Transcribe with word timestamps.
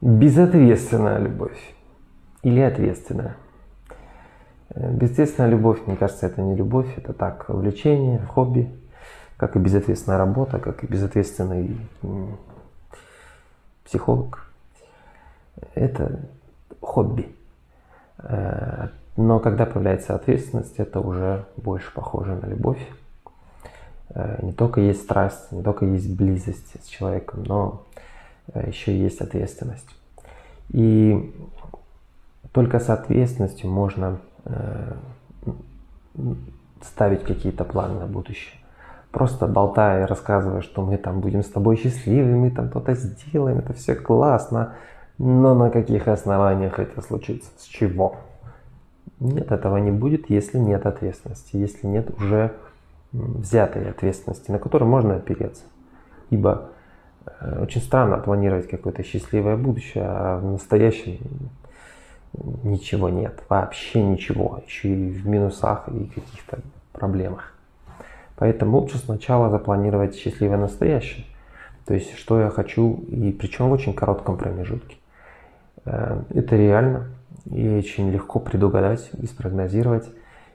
Безответственная 0.00 1.18
любовь 1.18 1.74
или 2.42 2.60
ответственная? 2.60 3.36
Э, 4.70 4.92
безответственная 4.92 5.50
любовь, 5.50 5.86
мне 5.86 5.96
кажется, 5.96 6.26
это 6.26 6.40
не 6.40 6.56
любовь, 6.56 6.96
это 6.96 7.12
так, 7.12 7.46
увлечение, 7.48 8.20
хобби, 8.20 8.70
как 9.36 9.56
и 9.56 9.58
безответственная 9.58 10.18
работа, 10.18 10.58
как 10.58 10.84
и 10.84 10.86
безответственный 10.86 11.76
психолог. 13.84 14.50
Это 15.74 16.20
хобби. 16.80 17.34
Э, 18.18 18.88
но 19.16 19.38
когда 19.38 19.66
появляется 19.66 20.14
ответственность, 20.14 20.78
это 20.78 21.00
уже 21.00 21.44
больше 21.56 21.92
похоже 21.92 22.36
на 22.36 22.46
любовь. 22.46 22.80
Э, 24.10 24.38
не 24.42 24.52
только 24.52 24.80
есть 24.80 25.02
страсть, 25.02 25.52
не 25.52 25.62
только 25.62 25.84
есть 25.84 26.14
близость 26.16 26.82
с 26.82 26.86
человеком, 26.86 27.44
но 27.44 27.84
еще 28.54 28.96
есть 28.96 29.20
ответственность. 29.20 29.88
И 30.70 31.34
только 32.52 32.78
с 32.78 32.90
ответственностью 32.90 33.70
можно 33.70 34.18
э, 34.44 34.92
ставить 36.82 37.24
какие-то 37.24 37.64
планы 37.64 38.00
на 38.00 38.06
будущее. 38.06 38.54
Просто 39.10 39.46
болтая 39.46 40.04
и 40.04 40.06
рассказывая, 40.06 40.62
что 40.62 40.82
мы 40.82 40.96
там 40.96 41.20
будем 41.20 41.42
с 41.42 41.48
тобой 41.48 41.76
счастливы, 41.76 42.36
мы 42.36 42.50
там 42.50 42.70
что-то 42.70 42.94
сделаем, 42.94 43.58
это 43.58 43.72
все 43.72 43.94
классно. 43.94 44.74
Но 45.18 45.54
на 45.54 45.70
каких 45.70 46.08
основаниях 46.08 46.78
это 46.78 47.02
случится? 47.02 47.50
С 47.58 47.64
чего? 47.64 48.16
Нет, 49.18 49.52
этого 49.52 49.76
не 49.76 49.90
будет, 49.90 50.30
если 50.30 50.58
нет 50.58 50.86
ответственности, 50.86 51.56
если 51.56 51.86
нет 51.86 52.10
уже 52.18 52.52
взятой 53.12 53.90
ответственности, 53.90 54.50
на 54.50 54.58
которую 54.58 54.88
можно 54.88 55.16
опереться. 55.16 55.62
Ибо 56.30 56.70
Э, 56.70 56.79
очень 57.60 57.80
странно 57.80 58.18
планировать 58.18 58.68
какое-то 58.68 59.02
счастливое 59.02 59.56
будущее, 59.56 60.04
а 60.06 60.38
в 60.38 60.44
настоящем 60.44 61.18
ничего 62.62 63.08
нет, 63.08 63.42
вообще 63.48 64.02
ничего, 64.02 64.62
еще 64.66 64.88
и 64.88 65.10
в 65.10 65.26
минусах 65.26 65.88
и 65.88 66.06
каких-то 66.06 66.60
проблемах. 66.92 67.54
Поэтому 68.36 68.78
лучше 68.78 68.98
сначала 68.98 69.50
запланировать 69.50 70.16
счастливое 70.16 70.56
настоящее. 70.56 71.26
То 71.86 71.94
есть, 71.94 72.16
что 72.16 72.40
я 72.40 72.50
хочу, 72.50 73.04
и 73.08 73.32
причем 73.32 73.68
в 73.68 73.72
очень 73.72 73.94
коротком 73.94 74.38
промежутке. 74.38 74.96
Э, 75.84 76.22
это 76.30 76.56
реально 76.56 77.08
и 77.46 77.68
очень 77.68 78.10
легко 78.10 78.38
предугадать 78.38 79.10
и 79.20 79.26
спрогнозировать. 79.26 80.08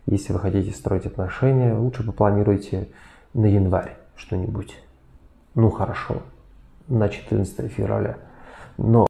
Если 0.06 0.34
вы 0.34 0.39
хотите 0.39 0.72
строить 0.72 1.06
отношения, 1.06 1.73
лучше 1.73 2.04
попланируйте 2.04 2.88
на 3.34 3.45
январь 3.45 3.98
что-нибудь. 4.16 4.76
Ну 5.56 5.70
хорошо, 5.70 6.22
на 6.88 7.09
14 7.09 7.72
февраля. 7.72 8.17
Но 8.78 9.03